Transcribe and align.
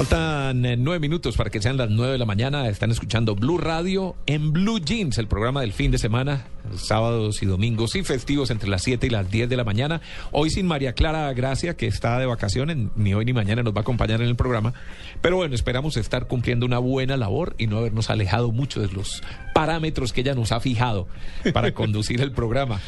Faltan 0.00 0.64
eh, 0.64 0.78
nueve 0.78 0.98
minutos 0.98 1.36
para 1.36 1.50
que 1.50 1.60
sean 1.60 1.76
las 1.76 1.90
nueve 1.90 2.12
de 2.12 2.18
la 2.18 2.24
mañana. 2.24 2.66
Están 2.70 2.90
escuchando 2.90 3.34
Blue 3.34 3.58
Radio 3.58 4.16
en 4.24 4.50
Blue 4.50 4.78
Jeans, 4.78 5.18
el 5.18 5.26
programa 5.28 5.60
del 5.60 5.74
fin 5.74 5.90
de 5.90 5.98
semana, 5.98 6.46
sábados 6.76 7.42
y 7.42 7.46
domingos 7.46 7.94
y 7.96 8.02
festivos 8.02 8.48
entre 8.50 8.70
las 8.70 8.82
7 8.82 9.06
y 9.06 9.10
las 9.10 9.30
10 9.30 9.50
de 9.50 9.58
la 9.58 9.64
mañana. 9.64 10.00
Hoy 10.32 10.48
sin 10.48 10.66
María 10.66 10.94
Clara 10.94 11.30
Gracia, 11.34 11.76
que 11.76 11.86
está 11.86 12.18
de 12.18 12.24
vacaciones, 12.24 12.78
ni 12.96 13.12
hoy 13.12 13.26
ni 13.26 13.34
mañana 13.34 13.62
nos 13.62 13.74
va 13.74 13.80
a 13.80 13.82
acompañar 13.82 14.22
en 14.22 14.28
el 14.28 14.36
programa. 14.36 14.72
Pero 15.20 15.36
bueno, 15.36 15.54
esperamos 15.54 15.98
estar 15.98 16.28
cumpliendo 16.28 16.64
una 16.64 16.78
buena 16.78 17.18
labor 17.18 17.54
y 17.58 17.66
no 17.66 17.76
habernos 17.76 18.08
alejado 18.08 18.52
mucho 18.52 18.80
de 18.80 18.88
los 18.88 19.22
parámetros 19.54 20.14
que 20.14 20.22
ella 20.22 20.34
nos 20.34 20.50
ha 20.50 20.60
fijado 20.60 21.08
para 21.52 21.72
conducir 21.74 22.22
el 22.22 22.32
programa. 22.32 22.80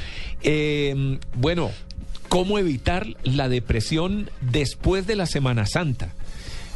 Eh, 0.43 1.19
bueno, 1.35 1.73
¿cómo 2.31 2.59
evitar 2.59 3.07
la 3.23 3.51
depresión 3.51 4.31
después 4.41 5.07
de 5.07 5.17
la 5.17 5.27
Semana 5.27 5.67
Santa? 5.67 6.15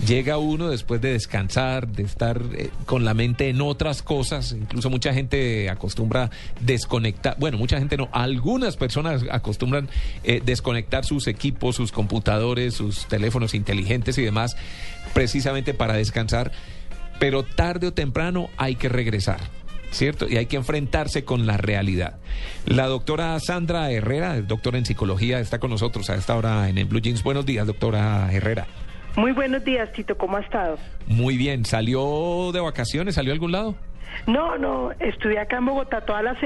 Llega 0.05 0.38
uno 0.38 0.68
después 0.68 1.00
de 1.00 1.12
descansar, 1.12 1.88
de 1.88 2.02
estar 2.02 2.43
eh, 2.52 2.71
con 2.84 3.04
la 3.04 3.15
mente 3.15 3.48
en 3.48 3.60
otras 3.60 4.02
cosas, 4.02 4.52
incluso 4.52 4.90
mucha 4.90 5.15
gente 5.15 5.71
acostumbra 5.71 6.30
desconectar, 6.60 7.37
bueno, 7.38 7.57
mucha 7.59 7.79
gente 7.79 7.96
no, 7.96 8.09
algunas 8.12 8.76
personas 8.76 9.24
acostumbran 9.30 9.88
eh, 10.24 10.43
desconectar 10.45 11.04
sus 11.04 11.26
equipos, 11.26 11.76
sus 11.76 11.93
computadores, 11.93 12.74
sus 12.74 13.06
teléfonos 13.06 13.54
inteligentes 13.54 14.18
y 14.18 14.23
demás, 14.23 14.56
precisamente 15.15 15.73
para 15.74 15.95
descansar, 15.95 16.52
pero 17.18 17.43
tarde 17.43 17.88
o 17.88 17.93
temprano 17.93 18.51
hay 18.56 18.76
que 18.76 18.88
regresar. 18.88 19.40
¿Cierto? 19.93 20.28
Y 20.28 20.37
hay 20.37 20.46
que 20.46 20.56
enfrentarse 20.56 21.24
con 21.24 21.46
la 21.46 21.56
realidad. 21.56 22.18
La 22.66 22.87
doctora 22.87 23.38
Sandra 23.38 23.88
Herrera, 23.93 24.38
doctora 24.43 24.78
en 24.78 24.84
psicología, 24.84 25.38
está 25.38 25.60
con 25.60 25.71
nosotros 25.71 26.10
a 26.10 26.16
esta 26.16 26.37
hora 26.37 26.68
en 26.68 26.76
el 26.76 26.87
Blue 26.87 27.01
Jeans. 27.01 27.23
Buenos 27.23 27.46
días, 27.46 27.68
doctora 27.68 28.28
Herrera. 28.32 28.66
Muy 29.16 29.32
buenos 29.32 29.64
días, 29.64 29.90
Tito, 29.92 30.16
¿cómo 30.16 30.36
ha 30.36 30.40
estado? 30.40 30.78
Muy 31.06 31.36
bien, 31.36 31.64
¿salió 31.64 32.50
de 32.52 32.60
vacaciones? 32.60 33.14
¿Salió 33.14 33.32
a 33.32 33.34
algún 33.34 33.52
lado? 33.52 33.74
No, 34.26 34.56
no, 34.59 34.92
estuve 35.00 35.38
acá 35.38 35.59
en 35.59 35.66
Bogotá 35.66 36.02
toda 36.02 36.22
la 36.22 36.36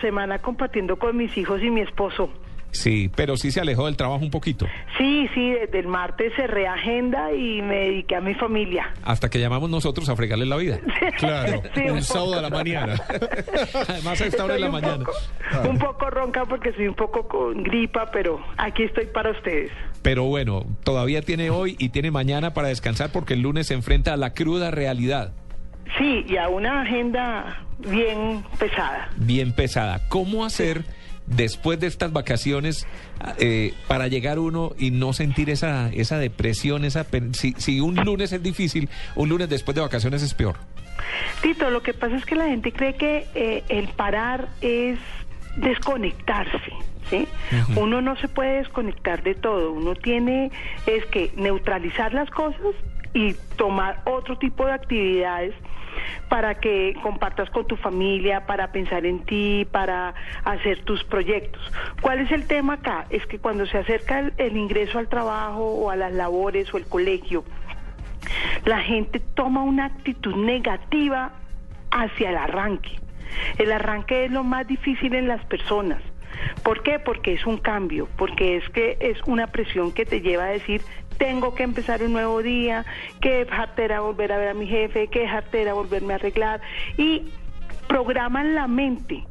semana 0.00 0.38
compartiendo 0.40 0.98
con 0.98 1.16
mis 1.16 1.36
hijos 1.36 1.62
y 1.62 1.70
mi 1.70 1.80
esposo. 1.80 2.30
Sí, 2.72 3.10
pero 3.14 3.36
sí 3.38 3.50
se 3.52 3.60
alejó 3.60 3.86
del 3.86 3.96
trabajo 3.96 4.22
un 4.22 4.30
poquito. 4.30 4.66
Sí, 4.98 5.28
sí, 5.34 5.50
desde 5.52 5.78
el 5.78 5.86
martes 5.86 6.32
cerré 6.36 6.66
agenda 6.66 7.32
y 7.32 7.62
me 7.62 7.76
dediqué 7.76 8.16
a 8.16 8.20
mi 8.20 8.34
familia. 8.34 8.92
Hasta 9.02 9.30
que 9.30 9.38
llamamos 9.40 9.70
nosotros 9.70 10.08
a 10.10 10.16
fregarle 10.16 10.44
la 10.46 10.56
vida. 10.56 10.78
Claro, 11.18 11.62
Sí, 11.74 11.82
un 11.84 11.92
un 11.92 12.02
sábado 12.02 12.34
de 12.36 12.42
la 12.42 12.50
mañana. 12.50 12.96
Además 13.88 14.20
a 14.20 14.26
esta 14.26 14.44
hora 14.44 14.54
de 14.54 14.60
la 14.60 14.68
mañana. 14.70 15.04
poco- 15.04 15.70
Un 15.70 15.78
poco 15.78 16.10
ronca 16.10 16.44
porque 16.44 16.72
soy 16.74 16.88
un 16.88 16.94
poco 16.94 17.26
con 17.26 17.62
gripa, 17.62 18.10
pero 18.10 18.40
aquí 18.58 18.82
estoy 18.82 19.06
para 19.06 19.30
ustedes. 19.30 19.70
Pero 20.06 20.22
bueno, 20.22 20.64
todavía 20.84 21.20
tiene 21.20 21.50
hoy 21.50 21.74
y 21.80 21.88
tiene 21.88 22.12
mañana 22.12 22.54
para 22.54 22.68
descansar 22.68 23.10
porque 23.10 23.34
el 23.34 23.40
lunes 23.40 23.66
se 23.66 23.74
enfrenta 23.74 24.12
a 24.12 24.16
la 24.16 24.34
cruda 24.34 24.70
realidad, 24.70 25.32
Sí, 25.98 26.24
y 26.28 26.36
a 26.36 26.48
una 26.48 26.82
agenda 26.82 27.66
bien 27.78 28.44
pesada. 28.56 29.10
bien 29.16 29.50
pesada. 29.52 30.02
¿Cómo 30.08 30.44
hacer 30.44 30.84
después 31.26 31.80
de 31.80 31.88
estas 31.88 32.12
vacaciones 32.12 32.86
eh, 33.38 33.74
para 33.88 34.06
llegar 34.06 34.38
uno 34.38 34.74
y 34.78 34.92
no 34.92 35.12
sentir 35.12 35.50
esa, 35.50 35.90
esa 35.92 36.18
depresión? 36.18 36.84
Esa, 36.84 37.04
si, 37.32 37.54
si 37.58 37.80
un 37.80 37.96
lunes 37.96 38.32
es 38.32 38.44
difícil, 38.44 38.88
un 39.16 39.28
lunes 39.28 39.48
después 39.48 39.74
de 39.74 39.80
vacaciones 39.80 40.22
es 40.22 40.34
peor. 40.34 40.54
Tito, 41.42 41.68
lo 41.68 41.82
que 41.82 41.94
pasa 41.94 42.14
es 42.14 42.24
que 42.24 42.36
la 42.36 42.46
gente 42.46 42.70
cree 42.72 42.94
que 42.94 43.26
eh, 43.34 43.64
el 43.68 43.88
parar 43.88 44.50
es 44.60 45.00
desconectarse. 45.56 46.72
Uno 47.76 48.00
no 48.00 48.16
se 48.16 48.28
puede 48.28 48.58
desconectar 48.58 49.22
de 49.22 49.34
todo. 49.34 49.72
Uno 49.72 49.94
tiene 49.94 50.50
es 50.86 51.04
que 51.06 51.32
neutralizar 51.36 52.12
las 52.12 52.30
cosas 52.30 52.74
y 53.14 53.34
tomar 53.56 54.02
otro 54.04 54.36
tipo 54.38 54.66
de 54.66 54.72
actividades 54.72 55.54
para 56.28 56.56
que 56.56 56.94
compartas 57.02 57.48
con 57.50 57.66
tu 57.66 57.76
familia, 57.76 58.46
para 58.46 58.72
pensar 58.72 59.06
en 59.06 59.20
ti, 59.20 59.66
para 59.70 60.14
hacer 60.44 60.82
tus 60.84 61.02
proyectos. 61.04 61.62
¿Cuál 62.00 62.20
es 62.20 62.30
el 62.30 62.46
tema 62.46 62.74
acá? 62.74 63.06
Es 63.10 63.24
que 63.26 63.38
cuando 63.38 63.66
se 63.66 63.78
acerca 63.78 64.18
el, 64.18 64.32
el 64.36 64.56
ingreso 64.56 64.98
al 64.98 65.08
trabajo 65.08 65.64
o 65.64 65.90
a 65.90 65.96
las 65.96 66.12
labores 66.12 66.72
o 66.74 66.76
el 66.76 66.86
colegio, 66.86 67.44
la 68.64 68.80
gente 68.80 69.20
toma 69.20 69.62
una 69.62 69.86
actitud 69.86 70.34
negativa 70.36 71.32
hacia 71.90 72.30
el 72.30 72.36
arranque. 72.36 72.98
El 73.58 73.72
arranque 73.72 74.24
es 74.24 74.30
lo 74.30 74.44
más 74.44 74.66
difícil 74.66 75.14
en 75.14 75.28
las 75.28 75.44
personas. 75.46 76.02
¿Por 76.62 76.82
qué? 76.82 76.98
Porque 76.98 77.34
es 77.34 77.46
un 77.46 77.58
cambio, 77.58 78.08
porque 78.16 78.56
es 78.56 78.68
que 78.70 78.96
es 79.00 79.18
una 79.26 79.48
presión 79.48 79.92
que 79.92 80.04
te 80.04 80.20
lleva 80.20 80.44
a 80.44 80.48
decir, 80.48 80.82
tengo 81.18 81.54
que 81.54 81.62
empezar 81.62 82.02
un 82.02 82.12
nuevo 82.12 82.42
día, 82.42 82.84
que 83.20 83.46
jartera 83.46 84.00
volver 84.00 84.32
a 84.32 84.38
ver 84.38 84.48
a 84.48 84.54
mi 84.54 84.66
jefe, 84.66 85.08
que 85.08 85.26
jartera 85.26 85.74
volverme 85.74 86.12
a 86.12 86.16
arreglar 86.16 86.60
y 86.96 87.30
programan 87.88 88.54
la 88.54 88.66
mente 88.66 89.24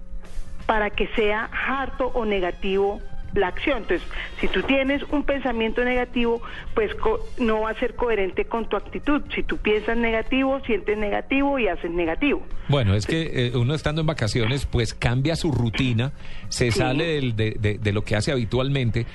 para 0.66 0.90
que 0.90 1.08
sea 1.10 1.50
harto 1.68 2.08
o 2.08 2.26
negativo 2.26 3.02
la 3.36 3.48
acción. 3.48 3.80
Entonces, 3.84 4.08
si 4.40 4.48
tú 4.48 4.62
tienes 4.64 5.04
un 5.12 5.24
pensamiento 5.24 5.84
negativo, 5.84 6.42
pues 6.74 6.94
co- 6.96 7.20
no 7.38 7.62
va 7.62 7.72
a 7.72 7.80
ser 7.80 7.96
coherente 7.96 8.46
con 8.46 8.68
tu 8.68 8.76
actitud. 8.78 9.22
Si 9.34 9.44
tú 9.44 9.58
piensas 9.58 9.98
negativo, 9.98 10.60
sientes 10.66 10.98
negativo 10.98 11.60
y 11.60 11.68
haces 11.68 11.92
negativo. 11.92 12.42
Bueno, 12.70 12.96
es 12.96 13.06
que 13.06 13.48
eh, 13.48 13.52
uno 13.56 13.74
estando 13.76 14.02
en 14.02 14.08
vacaciones, 14.08 14.66
pues 14.66 14.94
cambia 14.94 15.36
su 15.36 15.52
rutina, 15.52 16.12
se 16.50 16.72
Sí. 16.72 16.80
sale 16.80 17.06
del- 17.06 17.36
de, 17.36 17.52
de- 17.60 17.78
de 17.78 17.94
lo 17.94 18.04
que 18.04 18.16
hace 18.16 18.32
habitualmente 18.32 19.06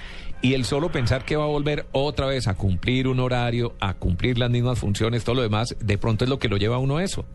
y 0.42 0.54
el 0.54 0.64
solo 0.64 0.91
pensar 0.91 1.25
que 1.25 1.37
va 1.37 1.44
a 1.44 1.48
volver 1.48 1.87
otra 1.92 2.26
vez 2.26 2.48
a 2.48 2.54
cumplir 2.56 3.08
un 3.08 3.20
horario, 3.20 3.75
a 3.81 3.94
cumplir 3.94 4.38
las 4.38 4.50
mismas 4.50 4.78
funciones, 4.78 5.22
todo 5.25 5.34
lo 5.37 5.42
demás, 5.42 5.76
de 5.81 5.98
pronto 5.98 6.25
es 6.25 6.31
lo 6.31 6.38
que 6.38 6.48
lo 6.48 6.56
lleva 6.56 6.76
a 6.76 6.78
uno 6.78 6.97
a 6.97 7.04
eso. 7.04 7.26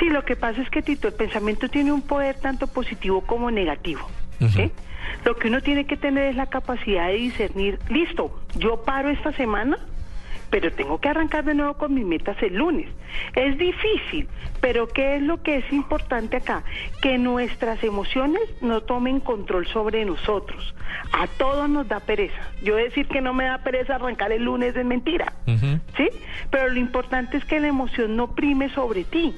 Sí, 0.00 0.06
lo 0.08 0.24
que 0.24 0.34
pasa 0.34 0.60
es 0.62 0.68
que, 0.70 0.82
Tito, 0.82 1.06
el 1.08 1.14
pensamiento 1.14 1.68
tiene 1.68 1.92
un 1.92 2.02
poder 2.02 2.36
tanto 2.40 2.66
positivo 2.66 3.20
como 3.20 3.50
negativo. 3.50 4.00
¿Sí? 4.48 4.72
Lo 5.24 5.36
que 5.36 5.48
uno 5.48 5.60
tiene 5.60 5.86
que 5.86 5.96
tener 5.96 6.30
es 6.30 6.36
la 6.36 6.46
capacidad 6.46 7.08
de 7.08 7.14
discernir, 7.14 7.78
listo, 7.88 8.40
yo 8.56 8.82
paro 8.82 9.10
esta 9.10 9.32
semana, 9.32 9.78
pero 10.50 10.72
tengo 10.72 11.00
que 11.00 11.08
arrancar 11.08 11.44
de 11.44 11.54
nuevo 11.54 11.74
con 11.74 11.94
mis 11.94 12.04
metas 12.04 12.36
el 12.42 12.56
lunes. 12.56 12.88
Es 13.34 13.56
difícil, 13.56 14.28
pero 14.60 14.88
¿qué 14.88 15.16
es 15.16 15.22
lo 15.22 15.42
que 15.42 15.58
es 15.58 15.72
importante 15.72 16.36
acá? 16.36 16.64
Que 17.00 17.18
nuestras 17.18 17.82
emociones 17.84 18.42
no 18.60 18.82
tomen 18.82 19.20
control 19.20 19.66
sobre 19.68 20.04
nosotros. 20.04 20.74
A 21.12 21.26
todos 21.28 21.68
nos 21.68 21.86
da 21.86 22.00
pereza. 22.00 22.42
Yo 22.62 22.76
decir 22.76 23.06
que 23.06 23.20
no 23.20 23.32
me 23.32 23.44
da 23.44 23.58
pereza 23.58 23.94
arrancar 23.94 24.32
el 24.32 24.44
lunes 24.44 24.74
es 24.74 24.84
mentira. 24.84 25.32
¿sí? 25.46 26.08
Pero 26.50 26.68
lo 26.68 26.78
importante 26.80 27.36
es 27.36 27.44
que 27.44 27.60
la 27.60 27.68
emoción 27.68 28.16
no 28.16 28.34
prime 28.34 28.70
sobre 28.70 29.04
ti, 29.04 29.34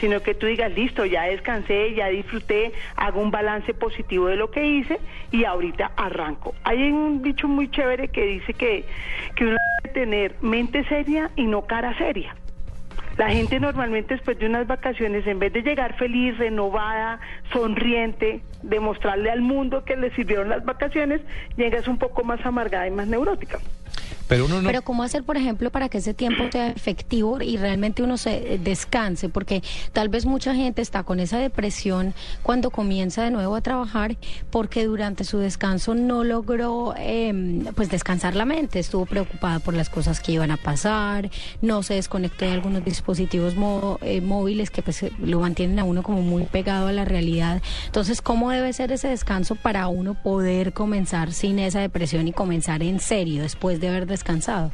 sino 0.00 0.20
que 0.22 0.34
tú 0.34 0.46
digas, 0.46 0.72
listo, 0.72 1.04
ya 1.04 1.24
descansé, 1.24 1.94
ya 1.94 2.08
disfruté, 2.08 2.72
hago 2.96 3.20
un 3.20 3.30
balance 3.30 3.74
positivo 3.74 4.26
de 4.28 4.36
lo 4.36 4.50
que 4.50 4.66
hice 4.66 4.98
y 5.30 5.44
ahorita 5.44 5.92
arranco. 5.96 6.54
Hay 6.64 6.82
un 6.90 7.22
dicho 7.22 7.48
muy 7.48 7.70
chévere 7.70 8.08
que 8.08 8.24
dice 8.24 8.54
que, 8.54 8.84
que 9.36 9.44
uno 9.44 9.56
debe 9.82 9.94
tener 9.94 10.36
mente 10.40 10.84
seria 10.84 11.30
y 11.36 11.44
no 11.46 11.62
cara 11.66 11.96
seria. 11.96 12.34
La 13.16 13.30
gente 13.30 13.60
normalmente 13.60 14.14
después 14.14 14.38
de 14.38 14.46
unas 14.46 14.66
vacaciones, 14.66 15.24
en 15.26 15.38
vez 15.38 15.52
de 15.52 15.62
llegar 15.62 15.96
feliz, 15.96 16.36
renovada, 16.36 17.20
sonriente, 17.52 18.40
demostrarle 18.62 19.30
al 19.30 19.40
mundo 19.40 19.84
que 19.84 19.96
le 19.96 20.10
sirvieron 20.14 20.48
las 20.48 20.64
vacaciones, 20.64 21.20
llegas 21.56 21.86
un 21.86 21.98
poco 21.98 22.24
más 22.24 22.44
amargada 22.44 22.88
y 22.88 22.90
más 22.90 23.06
neurótica. 23.06 23.60
Pero 24.28 24.46
uno 24.46 24.62
no... 24.62 24.66
Pero 24.68 24.82
¿cómo 24.82 25.02
hacer, 25.02 25.22
por 25.24 25.36
ejemplo, 25.36 25.70
para 25.70 25.88
que 25.88 25.98
ese 25.98 26.14
tiempo 26.14 26.44
sea 26.50 26.68
efectivo 26.68 27.40
y 27.42 27.56
realmente 27.56 28.02
uno 28.02 28.16
se 28.16 28.54
eh, 28.54 28.58
descanse? 28.58 29.28
Porque 29.28 29.62
tal 29.92 30.08
vez 30.08 30.26
mucha 30.26 30.54
gente 30.54 30.82
está 30.82 31.02
con 31.02 31.20
esa 31.20 31.38
depresión 31.38 32.14
cuando 32.42 32.70
comienza 32.70 33.22
de 33.22 33.30
nuevo 33.30 33.54
a 33.54 33.60
trabajar 33.60 34.16
porque 34.50 34.84
durante 34.86 35.24
su 35.24 35.38
descanso 35.38 35.94
no 35.94 36.24
logró 36.24 36.94
eh, 36.96 37.62
pues 37.74 37.90
descansar 37.90 38.34
la 38.34 38.44
mente, 38.44 38.78
estuvo 38.78 39.06
preocupada 39.06 39.58
por 39.58 39.74
las 39.74 39.90
cosas 39.90 40.20
que 40.20 40.32
iban 40.32 40.50
a 40.50 40.56
pasar, 40.56 41.30
no 41.60 41.82
se 41.82 41.94
desconectó 41.94 42.44
de 42.44 42.52
algunos 42.52 42.84
dispositivos 42.84 43.56
mo- 43.56 43.98
eh, 44.02 44.20
móviles 44.20 44.70
que 44.70 44.82
pues 44.82 45.04
lo 45.18 45.40
mantienen 45.40 45.78
a 45.78 45.84
uno 45.84 46.02
como 46.02 46.22
muy 46.22 46.44
pegado 46.44 46.88
a 46.88 46.92
la 46.92 47.04
realidad. 47.04 47.62
Entonces, 47.86 48.22
¿cómo 48.22 48.50
debe 48.50 48.72
ser 48.72 48.92
ese 48.92 49.08
descanso 49.08 49.54
para 49.54 49.88
uno 49.88 50.14
poder 50.14 50.72
comenzar 50.72 51.32
sin 51.32 51.58
esa 51.58 51.80
depresión 51.80 52.26
y 52.28 52.32
comenzar 52.32 52.82
en 52.82 53.00
serio 53.00 53.42
después 53.42 53.80
de 53.80 53.90
descansado. 54.06 54.70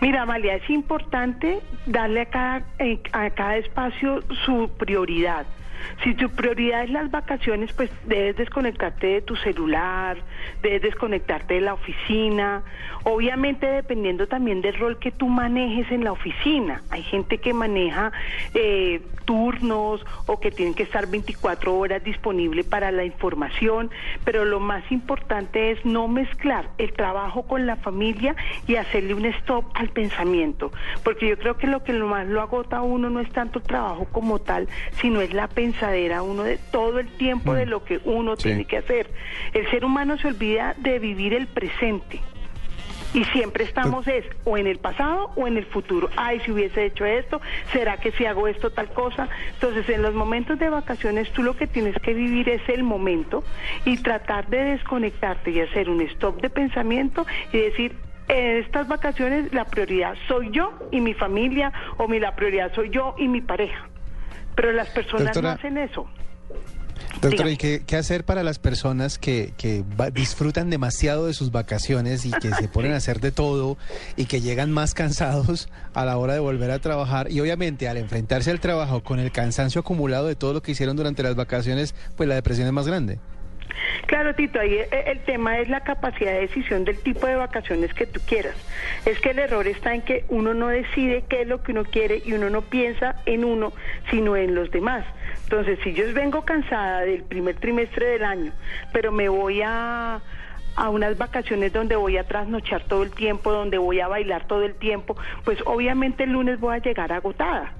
Mira, 0.00 0.22
Amalia, 0.22 0.54
es 0.56 0.70
importante 0.70 1.60
darle 1.86 2.22
a 2.22 2.26
cada, 2.26 2.64
eh, 2.78 2.98
a 3.12 3.30
cada 3.30 3.56
espacio 3.56 4.22
su 4.44 4.70
prioridad. 4.78 5.46
Si 6.02 6.14
tu 6.14 6.28
prioridad 6.30 6.84
es 6.84 6.90
las 6.90 7.10
vacaciones, 7.10 7.72
pues 7.72 7.90
debes 8.04 8.36
desconectarte 8.36 9.06
de 9.06 9.22
tu 9.22 9.36
celular, 9.36 10.18
debes 10.62 10.82
desconectarte 10.82 11.54
de 11.54 11.60
la 11.60 11.74
oficina, 11.74 12.62
obviamente 13.04 13.66
dependiendo 13.66 14.26
también 14.26 14.60
del 14.62 14.74
rol 14.74 14.98
que 14.98 15.10
tú 15.10 15.28
manejes 15.28 15.90
en 15.90 16.04
la 16.04 16.12
oficina. 16.12 16.82
Hay 16.90 17.02
gente 17.02 17.38
que 17.38 17.52
maneja 17.52 18.12
eh, 18.54 19.00
turnos 19.24 20.04
o 20.26 20.40
que 20.40 20.50
tienen 20.50 20.74
que 20.74 20.84
estar 20.84 21.06
24 21.06 21.76
horas 21.76 22.02
disponible 22.02 22.64
para 22.64 22.90
la 22.92 23.04
información, 23.04 23.90
pero 24.24 24.44
lo 24.44 24.60
más 24.60 24.90
importante 24.90 25.72
es 25.72 25.84
no 25.84 26.08
mezclar 26.08 26.70
el 26.78 26.92
trabajo 26.92 27.42
con 27.42 27.66
la 27.66 27.76
familia 27.76 28.34
y 28.66 28.76
hacerle 28.76 29.14
un 29.14 29.26
stop 29.26 29.64
al 29.74 29.88
pensamiento, 29.90 30.72
porque 31.04 31.28
yo 31.28 31.38
creo 31.38 31.56
que 31.56 31.66
lo 31.66 31.82
que 31.82 31.92
más 31.92 32.26
lo 32.26 32.40
agota 32.40 32.78
a 32.78 32.82
uno 32.82 33.10
no 33.10 33.20
es 33.20 33.30
tanto 33.30 33.58
el 33.58 33.64
trabajo 33.64 34.06
como 34.12 34.38
tal, 34.38 34.68
sino 35.00 35.20
es 35.20 35.32
la 35.32 35.48
pensadera 35.66 36.22
uno 36.22 36.44
de 36.44 36.58
todo 36.70 37.00
el 37.00 37.08
tiempo 37.08 37.52
de 37.52 37.66
lo 37.66 37.84
que 37.84 38.00
uno 38.04 38.36
tiene 38.36 38.66
que 38.66 38.76
hacer. 38.76 39.10
El 39.52 39.68
ser 39.70 39.84
humano 39.84 40.16
se 40.16 40.28
olvida 40.28 40.74
de 40.78 41.00
vivir 41.00 41.34
el 41.34 41.48
presente. 41.48 42.20
Y 43.14 43.24
siempre 43.24 43.64
estamos 43.64 44.06
es 44.06 44.24
o 44.44 44.56
en 44.56 44.66
el 44.68 44.78
pasado 44.78 45.30
o 45.34 45.46
en 45.46 45.56
el 45.56 45.64
futuro. 45.64 46.08
Ay, 46.16 46.40
si 46.40 46.52
hubiese 46.52 46.84
hecho 46.84 47.04
esto, 47.04 47.40
¿será 47.72 47.96
que 47.96 48.12
si 48.12 48.26
hago 48.26 48.46
esto 48.46 48.70
tal 48.70 48.92
cosa? 48.92 49.28
Entonces, 49.54 49.88
en 49.88 50.02
los 50.02 50.14
momentos 50.14 50.58
de 50.58 50.68
vacaciones 50.68 51.32
tú 51.32 51.42
lo 51.42 51.56
que 51.56 51.66
tienes 51.66 51.96
que 52.00 52.14
vivir 52.14 52.48
es 52.48 52.62
el 52.68 52.84
momento 52.84 53.42
y 53.84 53.96
tratar 53.96 54.46
de 54.48 54.62
desconectarte 54.62 55.50
y 55.50 55.60
hacer 55.60 55.88
un 55.90 56.00
stop 56.02 56.40
de 56.42 56.50
pensamiento 56.50 57.26
y 57.52 57.58
decir, 57.58 57.96
en 58.28 58.58
estas 58.58 58.86
vacaciones 58.86 59.52
la 59.52 59.64
prioridad 59.64 60.14
soy 60.28 60.50
yo 60.50 60.72
y 60.92 61.00
mi 61.00 61.14
familia 61.14 61.72
o 61.96 62.06
mi, 62.06 62.20
la 62.20 62.36
prioridad 62.36 62.72
soy 62.74 62.90
yo 62.90 63.14
y 63.18 63.26
mi 63.26 63.40
pareja. 63.40 63.88
Pero 64.56 64.72
las 64.72 64.88
personas 64.88 65.40
no 65.40 65.48
hacen 65.48 65.78
eso. 65.78 66.08
Doctora, 67.20 67.50
¿y 67.50 67.56
qué, 67.56 67.96
hacer 67.96 68.24
para 68.24 68.42
las 68.42 68.58
personas 68.58 69.18
que, 69.18 69.52
que 69.56 69.84
disfrutan 70.12 70.70
demasiado 70.70 71.26
de 71.26 71.34
sus 71.34 71.50
vacaciones 71.50 72.26
y 72.26 72.30
que 72.30 72.52
se 72.52 72.68
ponen 72.72 72.92
a 72.92 72.96
hacer 72.96 73.20
de 73.20 73.32
todo 73.32 73.78
y 74.16 74.26
que 74.26 74.40
llegan 74.40 74.70
más 74.70 74.94
cansados 74.94 75.68
a 75.94 76.04
la 76.04 76.18
hora 76.18 76.34
de 76.34 76.40
volver 76.40 76.70
a 76.70 76.78
trabajar? 76.78 77.30
Y 77.30 77.40
obviamente 77.40 77.88
al 77.88 77.96
enfrentarse 77.96 78.50
al 78.50 78.60
trabajo 78.60 79.02
con 79.02 79.18
el 79.18 79.32
cansancio 79.32 79.80
acumulado 79.80 80.26
de 80.26 80.36
todo 80.36 80.52
lo 80.52 80.62
que 80.62 80.72
hicieron 80.72 80.96
durante 80.96 81.22
las 81.22 81.36
vacaciones, 81.36 81.94
pues 82.16 82.28
la 82.28 82.34
depresión 82.34 82.66
es 82.66 82.72
más 82.72 82.86
grande. 82.86 83.18
Claro, 84.06 84.34
Tito, 84.34 84.60
ahí 84.60 84.74
eh, 84.74 84.88
el 85.06 85.20
tema 85.20 85.58
es 85.58 85.68
la 85.68 85.80
capacidad 85.80 86.32
de 86.32 86.40
decisión 86.40 86.84
del 86.84 86.98
tipo 86.98 87.26
de 87.26 87.36
vacaciones 87.36 87.92
que 87.94 88.06
tú 88.06 88.20
quieras. 88.26 88.54
Es 89.04 89.18
que 89.20 89.30
el 89.30 89.38
error 89.38 89.66
está 89.66 89.94
en 89.94 90.02
que 90.02 90.24
uno 90.28 90.54
no 90.54 90.68
decide 90.68 91.24
qué 91.28 91.42
es 91.42 91.48
lo 91.48 91.62
que 91.62 91.72
uno 91.72 91.84
quiere 91.84 92.22
y 92.24 92.32
uno 92.32 92.50
no 92.50 92.62
piensa 92.62 93.16
en 93.26 93.44
uno, 93.44 93.72
sino 94.10 94.36
en 94.36 94.54
los 94.54 94.70
demás. 94.70 95.04
Entonces, 95.44 95.78
si 95.84 95.92
yo 95.92 96.12
vengo 96.12 96.44
cansada 96.44 97.00
del 97.02 97.22
primer 97.22 97.56
trimestre 97.56 98.06
del 98.06 98.24
año, 98.24 98.52
pero 98.92 99.12
me 99.12 99.28
voy 99.28 99.62
a 99.64 100.20
a 100.76 100.90
unas 100.90 101.16
vacaciones 101.16 101.72
donde 101.72 101.96
voy 101.96 102.18
a 102.18 102.24
trasnochar 102.24 102.84
todo 102.84 103.02
el 103.02 103.10
tiempo, 103.10 103.50
donde 103.50 103.78
voy 103.78 104.00
a 104.00 104.08
bailar 104.08 104.46
todo 104.46 104.62
el 104.62 104.74
tiempo, 104.74 105.16
pues 105.44 105.58
obviamente 105.64 106.24
el 106.24 106.32
lunes 106.32 106.60
voy 106.60 106.76
a 106.76 106.78
llegar 106.78 107.12
agotada. 107.12 107.72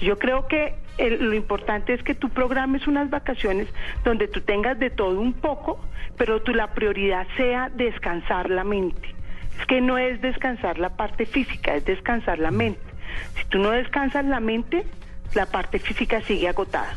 Yo 0.00 0.18
creo 0.18 0.46
que 0.48 0.74
lo 0.98 1.34
importante 1.34 1.92
es 1.92 2.02
que 2.02 2.14
tú 2.14 2.30
programes 2.30 2.86
unas 2.86 3.10
vacaciones 3.10 3.68
donde 4.04 4.28
tú 4.28 4.40
tengas 4.40 4.78
de 4.78 4.90
todo 4.90 5.20
un 5.20 5.34
poco, 5.34 5.78
pero 6.16 6.42
tu, 6.42 6.52
la 6.52 6.68
prioridad 6.68 7.26
sea 7.36 7.68
descansar 7.68 8.50
la 8.50 8.64
mente. 8.64 9.14
Es 9.60 9.66
que 9.66 9.80
no 9.80 9.98
es 9.98 10.20
descansar 10.20 10.78
la 10.78 10.90
parte 10.90 11.26
física, 11.26 11.74
es 11.74 11.84
descansar 11.84 12.38
la 12.38 12.50
mente. 12.50 12.80
Si 13.36 13.44
tú 13.46 13.58
no 13.58 13.70
descansas 13.70 14.24
la 14.24 14.40
mente, 14.40 14.84
la 15.34 15.46
parte 15.46 15.78
física 15.78 16.20
sigue 16.22 16.48
agotada. 16.48 16.96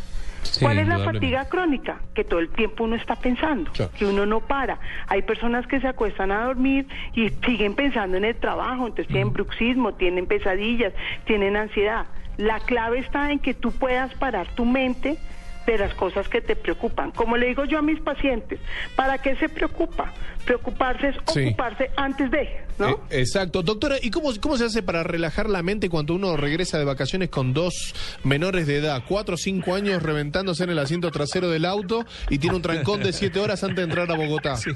¿Cuál 0.60 0.80
es 0.80 0.88
la 0.88 1.00
fatiga 1.00 1.46
crónica? 1.46 2.02
Que 2.14 2.24
todo 2.24 2.40
el 2.40 2.50
tiempo 2.50 2.84
uno 2.84 2.96
está 2.96 3.16
pensando, 3.16 3.72
que 3.72 4.06
uno 4.06 4.26
no 4.26 4.42
para. 4.42 4.80
Hay 5.08 5.22
personas 5.22 5.68
que 5.68 5.80
se 5.80 5.88
acuestan 5.88 6.32
a 6.32 6.46
dormir 6.46 6.88
y 7.14 7.30
siguen 7.46 7.76
pensando 7.76 8.18
en 8.18 8.26
el 8.26 8.36
trabajo, 8.36 8.88
entonces 8.88 9.08
tienen 9.08 9.34
bruxismo, 9.34 9.94
tienen 9.94 10.28
pesadillas, 10.28 10.94
tienen 11.26 11.56
ansiedad. 11.56 12.06
La 12.38 12.60
clave 12.60 13.00
está 13.00 13.32
en 13.32 13.40
que 13.40 13.54
tú 13.54 13.72
puedas 13.72 14.14
parar 14.16 14.48
tu 14.56 14.66
mente 14.66 15.18
de 15.66 15.78
las 15.78 15.94
cosas 15.94 16.28
que 16.28 16.42
te 16.42 16.56
preocupan. 16.56 17.12
Como 17.12 17.38
le 17.38 17.48
digo 17.48 17.66
yo 17.66 17.80
a 17.80 17.82
mis 17.82 18.00
pacientes, 18.00 18.60
¿para 18.96 19.18
qué 19.20 19.36
se 19.36 19.50
preocupa? 19.50 20.14
Preocuparse 20.46 21.10
es 21.10 21.18
ocuparse 21.18 21.92
antes 21.96 22.32
de, 22.32 22.50
¿no? 22.80 22.90
Eh, 22.90 23.22
exacto. 23.22 23.62
Doctora, 23.62 23.98
¿y 24.02 24.10
cómo, 24.10 24.30
cómo 24.42 24.58
se 24.58 24.66
hace 24.66 24.82
para 24.82 25.04
relajar 25.04 25.50
la 25.50 25.62
mente 25.62 25.90
cuando 25.90 26.16
uno 26.16 26.36
regresa 26.36 26.78
de 26.80 26.86
vacaciones 26.86 27.30
con 27.30 27.54
dos 27.54 27.94
menores 28.24 28.68
de 28.68 28.78
edad, 28.78 29.04
cuatro 29.08 29.36
o 29.36 29.38
cinco 29.38 29.76
años 29.76 30.02
reventándose 30.02 30.64
en 30.64 30.72
el 30.72 30.80
asiento 30.80 31.12
trasero 31.12 31.50
del 31.50 31.66
auto 31.66 32.06
y 32.30 32.40
tiene 32.40 32.56
un 32.56 32.62
trancón 32.62 33.02
de 33.04 33.14
siete 33.14 33.40
horas 33.40 33.64
antes 33.64 33.78
de 33.78 33.84
entrar 33.84 34.12
a 34.12 34.16
Bogotá? 34.16 34.56
Sí, 34.58 34.72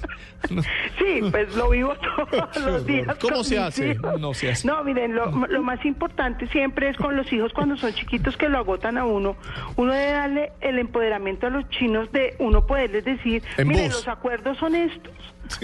pues 1.31 1.56
lo 1.56 1.70
vivo 1.70 1.94
todos 2.54 2.66
los 2.66 2.86
días. 2.86 3.16
¿Cómo 3.20 3.44
se 3.44 3.58
hace? 3.58 3.96
No 4.20 4.34
se 4.34 4.52
hace. 4.52 4.68
No, 4.68 4.84
miren, 4.84 5.16
lo, 5.16 5.26
lo 5.48 5.64
más 5.64 5.84
importante 5.86 6.48
siempre 6.48 6.90
es 6.90 6.98
con 6.98 7.16
los 7.16 7.31
hijos 7.34 7.52
cuando 7.54 7.76
son 7.78 7.94
chiquitos 7.94 8.38
que 8.38 8.50
lo 8.50 8.60
agotan 8.60 8.98
a 8.98 9.06
uno. 9.06 9.36
Uno 9.76 9.94
debe 9.94 10.12
darle 10.12 10.52
el 10.62 10.75
el 10.75 10.80
empoderamiento 10.80 11.48
a 11.48 11.50
los 11.50 11.68
chinos 11.69 12.12
de 12.12 12.36
uno 12.39 12.66
poderles 12.66 13.06
decir, 13.06 13.44
mire, 13.66 13.89
los 13.89 14.07
acuerdos 14.07 14.57
son 14.57 14.75
estos, 14.75 15.13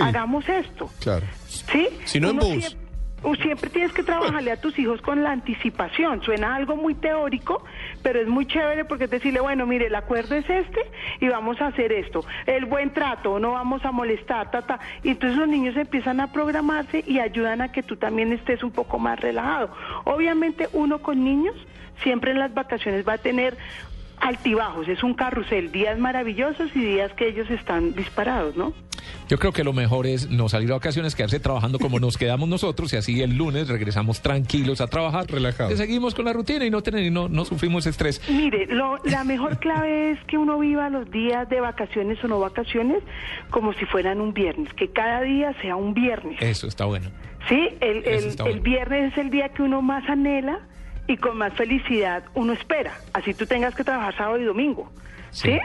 hagamos 0.01 0.47
esto. 0.49 0.89
Claro. 0.99 1.25
¿Sí? 1.47 1.87
Si 2.05 2.19
no 2.19 2.29
en 2.29 2.37
bus. 2.37 2.77
Siempre, 3.41 3.69
tienes 3.69 3.93
que 3.93 4.01
trabajarle 4.01 4.51
a 4.51 4.59
tus 4.59 4.77
hijos 4.79 4.99
con 5.01 5.21
la 5.23 5.31
anticipación. 5.31 6.23
Suena 6.23 6.55
algo 6.55 6.75
muy 6.75 6.95
teórico, 6.95 7.63
pero 8.01 8.19
es 8.19 8.27
muy 8.27 8.47
chévere 8.47 8.83
porque 8.83 9.03
es 9.03 9.11
decirle, 9.11 9.39
bueno, 9.39 9.67
mire, 9.67 9.87
el 9.87 9.95
acuerdo 9.95 10.35
es 10.35 10.49
este 10.49 10.81
y 11.19 11.27
vamos 11.27 11.61
a 11.61 11.67
hacer 11.67 11.91
esto. 11.91 12.25
El 12.47 12.65
buen 12.65 12.91
trato, 12.93 13.39
no 13.39 13.51
vamos 13.51 13.85
a 13.85 13.91
molestar, 13.91 14.49
ta, 14.49 14.63
ta. 14.63 14.79
Y 15.03 15.09
entonces 15.09 15.37
los 15.37 15.47
niños 15.47 15.77
empiezan 15.77 16.19
a 16.19 16.31
programarse 16.31 17.03
y 17.05 17.19
ayudan 17.19 17.61
a 17.61 17.71
que 17.71 17.83
tú 17.83 17.95
también 17.95 18.33
estés 18.33 18.63
un 18.63 18.71
poco 18.71 18.97
más 18.97 19.19
relajado. 19.19 19.69
Obviamente 20.03 20.67
uno 20.73 20.99
con 21.01 21.23
niños 21.23 21.55
siempre 22.01 22.31
en 22.31 22.39
las 22.39 22.53
vacaciones 22.53 23.07
va 23.07 23.13
a 23.13 23.17
tener 23.17 23.55
altibajos, 24.21 24.87
es 24.87 25.03
un 25.03 25.13
carrusel, 25.13 25.71
días 25.71 25.99
maravillosos 25.99 26.69
y 26.75 26.79
días 26.79 27.11
que 27.13 27.27
ellos 27.27 27.49
están 27.49 27.93
disparados, 27.95 28.55
¿no? 28.55 28.73
Yo 29.27 29.39
creo 29.39 29.51
que 29.51 29.63
lo 29.63 29.73
mejor 29.73 30.05
es 30.05 30.29
no 30.29 30.49
salir 30.49 30.71
a 30.71 30.75
vacaciones, 30.75 31.15
quedarse 31.15 31.39
trabajando 31.39 31.79
como 31.79 31.99
nos 31.99 32.17
quedamos 32.17 32.47
nosotros 32.47 32.93
y 32.93 32.97
así 32.97 33.21
el 33.21 33.35
lunes 33.35 33.67
regresamos 33.67 34.21
tranquilos 34.21 34.79
a 34.81 34.87
trabajar, 34.87 35.25
relajados. 35.27 35.77
Seguimos 35.77 36.13
con 36.13 36.25
la 36.25 36.33
rutina 36.33 36.65
y 36.65 36.69
no, 36.69 36.81
tener, 36.83 37.11
no, 37.11 37.29
no 37.29 37.45
sufrimos 37.45 37.87
estrés. 37.87 38.21
Mire, 38.29 38.67
la 39.05 39.23
mejor 39.23 39.57
clave 39.59 40.11
es 40.11 40.19
que 40.25 40.37
uno 40.37 40.59
viva 40.59 40.89
los 40.89 41.09
días 41.09 41.49
de 41.49 41.61
vacaciones 41.61 42.23
o 42.23 42.27
no 42.27 42.39
vacaciones 42.39 43.01
como 43.49 43.73
si 43.73 43.85
fueran 43.85 44.21
un 44.21 44.33
viernes, 44.33 44.73
que 44.73 44.89
cada 44.89 45.21
día 45.21 45.53
sea 45.61 45.75
un 45.75 45.93
viernes. 45.93 46.37
Eso 46.41 46.67
está 46.67 46.85
bueno. 46.85 47.09
Sí, 47.49 47.69
el, 47.79 48.05
el 48.05 48.59
viernes 48.59 49.13
es 49.13 49.17
el 49.17 49.31
día 49.31 49.49
que 49.49 49.63
uno 49.63 49.81
más 49.81 50.07
anhela 50.09 50.59
y 51.07 51.17
con 51.17 51.37
más 51.37 51.53
felicidad 51.53 52.23
uno 52.33 52.53
espera. 52.53 52.93
Así 53.13 53.33
tú 53.33 53.45
tengas 53.45 53.75
que 53.75 53.83
trabajar 53.83 54.15
sábado 54.15 54.39
y 54.39 54.45
domingo. 54.45 54.91
¿Sí? 55.31 55.59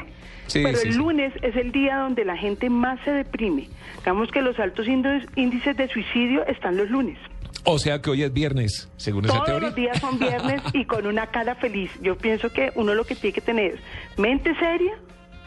Pero 0.53 0.79
el 0.81 0.97
lunes 0.97 1.33
es 1.43 1.57
el 1.57 1.73
día 1.73 1.97
donde 1.97 2.25
la 2.25 2.37
gente 2.37 2.71
más 2.71 3.01
se 3.05 3.11
deprime. 3.11 3.69
Digamos 3.99 4.31
que 4.31 4.43
los 4.43 4.59
altos 4.61 4.87
índices 4.87 5.77
de 5.77 5.89
suicidio 5.89 6.47
están 6.47 6.77
los 6.77 6.89
lunes. 6.89 7.19
O 7.65 7.81
sea 7.81 8.01
que 8.01 8.11
hoy 8.11 8.23
es 8.23 8.33
viernes, 8.33 8.89
según 8.97 9.25
esa 9.25 9.43
teoría. 9.43 9.47
Todos 9.47 9.63
los 9.63 9.75
días 9.75 9.99
son 9.99 10.19
viernes 10.21 10.63
y 10.73 10.85
con 10.85 11.05
una 11.05 11.27
cara 11.27 11.57
feliz. 11.57 11.91
Yo 12.01 12.17
pienso 12.17 12.53
que 12.53 12.71
uno 12.77 12.95
lo 12.95 13.05
que 13.05 13.17
tiene 13.17 13.35
que 13.35 13.41
tener 13.41 13.75
es 13.75 13.81
mente 14.19 14.55
seria, 14.55 14.93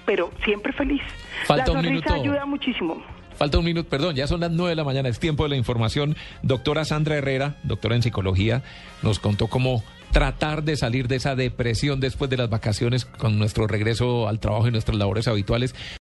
pero 0.05 0.31
siempre 0.43 0.74
feliz. 0.74 1.01
Falta 1.46 1.67
la 1.67 1.81
sonrisa 1.81 2.15
ayuda 2.15 2.46
muchísimo. 2.46 3.01
Falta 3.39 3.58
un 3.58 3.63
minuto, 3.63 3.88
perdón, 3.88 4.17
ya 4.17 4.27
son 4.27 4.41
las 4.41 4.51
nueve 4.51 4.72
de 4.72 4.75
la 4.75 4.84
mañana, 4.84 5.08
es 5.08 5.17
tiempo 5.17 5.43
de 5.43 5.50
la 5.50 5.55
información. 5.55 6.17
Doctora 6.43 6.84
Sandra 6.84 7.15
Herrera, 7.15 7.55
doctora 7.63 7.96
en 7.96 8.03
psicología, 8.03 8.63
nos 9.01 9.19
contó 9.19 9.48
cómo 9.48 9.81
tratar 10.12 10.63
de 10.63 10.75
salir 10.75 11.08
de 11.08 11.15
esa 11.15 11.36
depresión 11.36 12.01
después 12.01 12.29
de 12.29 12.36
las 12.36 12.50
vacaciones 12.50 13.05
con 13.05 13.39
nuestro 13.39 13.65
regreso 13.65 14.27
al 14.27 14.39
trabajo 14.39 14.67
y 14.67 14.72
nuestras 14.72 14.98
labores 14.98 15.29
habituales. 15.29 15.74